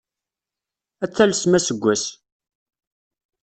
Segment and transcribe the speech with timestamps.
[1.03, 2.03] Ad talsem aseggas!